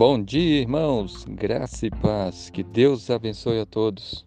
Bom 0.00 0.18
dia, 0.24 0.62
irmãos, 0.62 1.26
graça 1.28 1.84
e 1.84 1.90
paz, 1.90 2.48
que 2.48 2.62
Deus 2.62 3.10
abençoe 3.10 3.60
a 3.60 3.66
todos. 3.66 4.24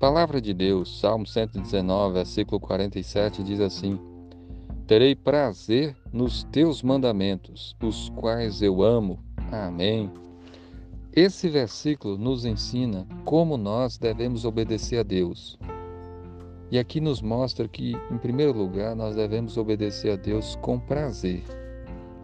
Palavra 0.00 0.40
de 0.40 0.52
Deus, 0.52 0.98
Salmo 0.98 1.24
119, 1.24 2.14
versículo 2.14 2.58
47 2.58 3.44
diz 3.44 3.60
assim: 3.60 3.96
Terei 4.88 5.14
prazer 5.14 5.96
nos 6.12 6.42
teus 6.42 6.82
mandamentos, 6.82 7.76
os 7.80 8.08
quais 8.16 8.60
eu 8.60 8.82
amo. 8.82 9.20
Amém. 9.52 10.10
Esse 11.14 11.48
versículo 11.48 12.18
nos 12.18 12.44
ensina 12.44 13.06
como 13.24 13.56
nós 13.56 13.98
devemos 13.98 14.44
obedecer 14.44 14.98
a 14.98 15.04
Deus. 15.04 15.56
E 16.72 16.76
aqui 16.76 17.00
nos 17.00 17.22
mostra 17.22 17.68
que, 17.68 17.92
em 18.10 18.18
primeiro 18.18 18.52
lugar, 18.52 18.96
nós 18.96 19.14
devemos 19.14 19.56
obedecer 19.56 20.10
a 20.10 20.16
Deus 20.16 20.56
com 20.56 20.76
prazer. 20.76 21.44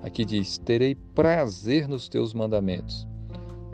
Aqui 0.05 0.23
diz: 0.23 0.59
Terei 0.59 0.95
prazer 0.95 1.89
nos 1.89 2.11
teus 2.11 2.35
mandamentos. 2.35 3.09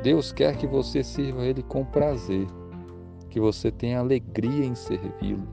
Deus 0.00 0.32
quer 0.32 0.56
que 0.56 0.66
você 0.66 1.02
sirva 1.02 1.42
a 1.42 1.46
Ele 1.46 1.62
com 1.62 1.84
prazer, 1.84 2.46
que 3.28 3.40
você 3.40 3.70
tenha 3.70 3.98
alegria 3.98 4.64
em 4.64 4.76
servi-lo, 4.76 5.46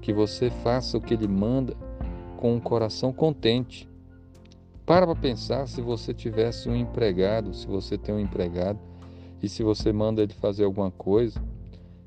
que 0.00 0.12
você 0.12 0.50
faça 0.50 0.96
o 0.96 1.00
que 1.00 1.14
Ele 1.14 1.26
manda 1.26 1.76
com 2.36 2.54
um 2.54 2.60
coração 2.60 3.12
contente. 3.12 3.88
Para 4.86 5.04
para 5.04 5.16
pensar 5.16 5.66
se 5.66 5.82
você 5.82 6.14
tivesse 6.14 6.68
um 6.68 6.76
empregado, 6.76 7.52
se 7.52 7.66
você 7.66 7.98
tem 7.98 8.14
um 8.14 8.20
empregado, 8.20 8.78
e 9.42 9.48
se 9.48 9.62
você 9.62 9.92
manda 9.92 10.22
ele 10.22 10.32
fazer 10.32 10.64
alguma 10.64 10.90
coisa, 10.90 11.42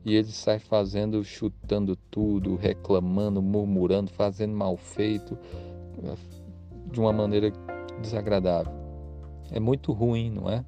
e 0.04 0.16
ele 0.16 0.32
sai 0.32 0.58
fazendo, 0.58 1.24
chutando 1.24 1.96
tudo, 2.10 2.56
reclamando, 2.56 3.42
murmurando, 3.42 4.10
fazendo 4.10 4.56
mal 4.56 4.76
feito, 4.78 5.38
de 6.92 7.00
uma 7.00 7.14
maneira 7.14 7.54
desagradável. 8.02 8.74
É 9.52 9.60
muito 9.60 9.92
ruim, 9.94 10.30
não 10.30 10.50
é? 10.50 10.66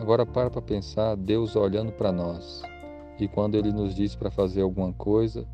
Agora 0.00 0.24
para 0.24 0.50
para 0.50 0.62
pensar, 0.62 1.16
Deus 1.16 1.54
olhando 1.54 1.92
para 1.92 2.10
nós. 2.10 2.62
E 3.18 3.28
quando 3.28 3.56
ele 3.56 3.72
nos 3.72 3.94
diz 3.94 4.16
para 4.16 4.30
fazer 4.30 4.62
alguma 4.62 4.92
coisa, 4.92 5.46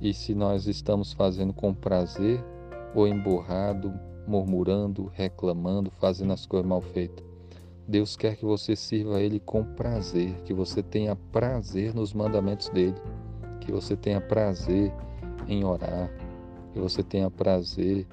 e 0.00 0.14
se 0.14 0.34
nós 0.34 0.66
estamos 0.66 1.12
fazendo 1.12 1.52
com 1.52 1.74
prazer 1.74 2.42
ou 2.94 3.06
emburrado, 3.06 3.92
murmurando, 4.26 5.10
reclamando, 5.12 5.90
fazendo 5.90 6.32
as 6.32 6.46
coisas 6.46 6.68
mal 6.68 6.80
feitas. 6.80 7.24
Deus 7.86 8.16
quer 8.16 8.36
que 8.36 8.44
você 8.44 8.76
sirva 8.76 9.16
a 9.16 9.20
Ele 9.20 9.40
com 9.40 9.64
prazer, 9.64 10.32
que 10.44 10.54
você 10.54 10.82
tenha 10.82 11.16
prazer 11.16 11.92
nos 11.92 12.12
mandamentos 12.12 12.68
dele, 12.68 12.94
que 13.60 13.72
você 13.72 13.96
tenha 13.96 14.20
prazer 14.20 14.92
em 15.48 15.64
orar, 15.64 16.10
que 16.72 16.78
você 16.78 17.02
tenha 17.02 17.28
prazer 17.28 18.06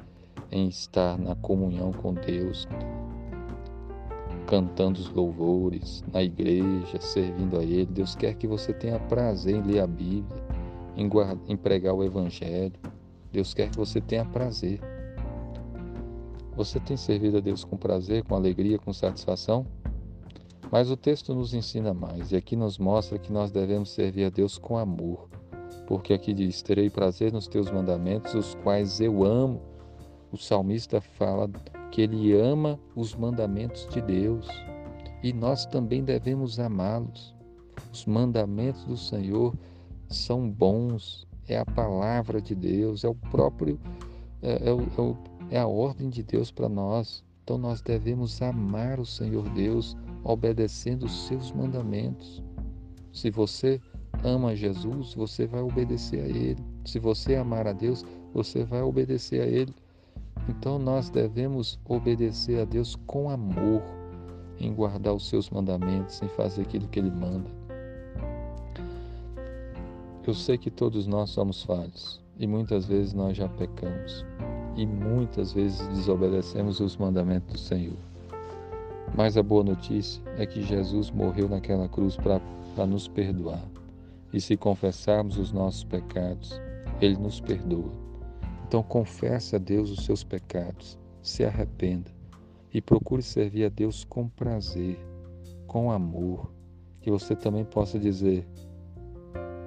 em 0.52 0.68
estar 0.68 1.18
na 1.18 1.36
comunhão 1.36 1.92
com 1.92 2.14
Deus, 2.14 2.68
cantando 4.46 5.00
os 5.00 5.10
louvores 5.10 6.04
na 6.12 6.24
igreja, 6.24 7.00
servindo 7.00 7.58
a 7.58 7.64
Ele. 7.64 7.86
Deus 7.86 8.16
quer 8.16 8.34
que 8.36 8.48
você 8.48 8.74
tenha 8.74 9.00
prazer 9.00 9.56
em 9.56 9.62
ler 9.62 9.82
a 9.82 9.88
Bíblia, 9.88 10.44
em, 10.96 11.08
guardar, 11.08 11.38
em 11.48 11.58
pregar 11.58 11.94
o 11.94 12.04
Evangelho. 12.04 12.74
Deus 13.32 13.54
quer 13.54 13.70
que 13.70 13.78
você 13.78 14.00
tenha 14.00 14.26
prazer. 14.26 14.80
Você 16.56 16.80
tem 16.80 16.98
servido 16.98 17.38
a 17.38 17.40
Deus 17.40 17.64
com 17.64 17.78
prazer, 17.78 18.24
com 18.24 18.36
alegria, 18.36 18.80
com 18.80 18.92
satisfação? 18.92 19.66
Mas 20.72 20.90
o 20.90 20.98
texto 20.98 21.34
nos 21.34 21.54
ensina 21.54 21.94
mais, 21.94 22.32
e 22.32 22.36
aqui 22.36 22.56
nos 22.56 22.78
mostra 22.78 23.18
que 23.18 23.32
nós 23.32 23.52
devemos 23.52 23.92
servir 23.92 24.26
a 24.26 24.30
Deus 24.30 24.58
com 24.58 24.78
amor. 24.78 25.30
Porque 25.86 26.14
aqui 26.14 26.34
diz: 26.34 26.62
Terei 26.62 26.90
prazer 26.90 27.32
nos 27.32 27.48
teus 27.48 27.70
mandamentos, 27.72 28.34
os 28.34 28.56
quais 28.56 29.00
eu 29.00 29.24
amo 29.24 29.62
o 30.38 30.40
salmista 30.40 31.02
fala 31.02 31.50
que 31.92 32.04
ele 32.04 32.32
ama 32.40 32.80
os 32.96 33.16
mandamentos 33.16 33.88
de 33.90 34.00
Deus 34.00 34.48
e 35.24 35.34
nós 35.34 35.66
também 35.66 36.04
devemos 36.04 36.60
amá-los. 36.60 37.36
Os 37.92 38.06
mandamentos 38.06 38.84
do 38.86 38.96
Senhor 38.96 39.56
são 40.08 40.48
bons, 40.48 41.28
é 41.48 41.58
a 41.58 41.66
palavra 41.66 42.40
de 42.40 42.54
Deus, 42.54 43.04
é 43.04 43.10
o 43.10 43.16
próprio, 43.16 43.80
é, 44.44 44.70
é, 44.70 44.72
o, 44.72 45.18
é, 45.50 45.56
é 45.56 45.60
a 45.60 45.66
ordem 45.66 46.08
de 46.08 46.22
Deus 46.22 46.52
para 46.52 46.70
nós. 46.70 47.24
Então 47.44 47.58
nós 47.58 47.82
devemos 47.82 48.40
amar 48.40 49.00
o 49.00 49.06
Senhor 49.06 49.50
Deus 49.50 49.98
obedecendo 50.24 51.08
os 51.08 51.28
seus 51.28 51.52
mandamentos. 51.52 52.44
Se 53.12 53.32
você 53.32 53.82
ama 54.24 54.56
Jesus, 54.56 55.16
você 55.16 55.48
vai 55.48 55.62
obedecer 55.62 56.22
a 56.22 56.28
Ele. 56.28 56.64
Se 56.86 57.00
você 57.00 57.36
amar 57.36 57.66
a 57.66 57.74
Deus, 57.74 58.06
você 58.36 58.64
vai 58.64 58.84
obedecer 58.84 59.42
a 59.42 59.48
Ele. 59.48 59.74
Então 60.50 60.80
nós 60.80 61.10
devemos 61.10 61.80
obedecer 61.86 62.62
a 62.62 62.66
Deus 62.66 62.96
com 63.06 63.30
amor, 63.30 63.82
em 64.60 64.74
guardar 64.74 65.14
os 65.14 65.28
seus 65.28 65.50
mandamentos, 65.50 66.22
em 66.22 66.28
fazer 66.30 66.62
aquilo 66.62 66.88
que 66.88 67.00
Ele 67.00 67.12
manda. 67.12 67.50
Eu 70.26 70.34
sei 70.34 70.58
que 70.58 70.70
todos 70.70 71.08
nós 71.08 71.30
somos 71.30 71.64
falhos 71.64 72.22
e 72.38 72.46
muitas 72.46 72.86
vezes 72.86 73.14
nós 73.14 73.38
já 73.38 73.48
pecamos 73.48 74.26
e 74.76 74.86
muitas 74.86 75.54
vezes 75.54 75.88
desobedecemos 75.88 76.80
os 76.80 76.98
mandamentos 76.98 77.54
do 77.54 77.60
Senhor. 77.60 77.98
Mas 79.16 79.38
a 79.38 79.44
boa 79.44 79.64
notícia 79.64 80.22
é 80.38 80.46
que 80.46 80.62
Jesus 80.62 81.10
morreu 81.12 81.48
naquela 81.50 81.88
cruz 81.88 82.18
para 82.18 82.86
nos 82.86 83.08
perdoar. 83.08 83.64
E 84.34 84.42
se 84.42 84.58
confessarmos 84.58 85.38
os 85.38 85.52
nossos 85.52 85.84
pecados, 85.84 86.62
Ele 87.02 87.18
nos 87.18 87.40
perdoa. 87.40 88.07
Então 88.68 88.84
confesse 88.84 89.56
a 89.56 89.60
Deus 89.60 89.90
os 89.90 90.06
seus 90.06 90.24
pecados, 90.24 91.00
se 91.22 91.46
arrependa 91.46 92.12
e 92.74 92.82
procure 92.82 93.22
servir 93.22 93.66
a 93.66 93.70
Deus 93.70 94.04
com 94.04 94.28
prazer, 94.28 95.00
com 95.66 95.90
amor, 95.90 96.52
que 97.02 97.10
você 97.10 97.36
também 97.36 97.64
possa 97.64 97.98
dizer: 97.98 98.46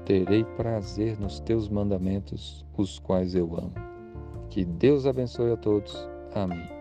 Terei 0.05 0.44
prazer 0.44 1.19
nos 1.19 1.41
teus 1.41 1.69
mandamentos, 1.69 2.66
os 2.77 2.99
quais 2.99 3.34
eu 3.34 3.56
amo. 3.56 3.75
Que 4.50 4.65
Deus 4.65 5.06
abençoe 5.06 5.53
a 5.53 5.56
todos. 5.56 5.97
Amém. 6.34 6.79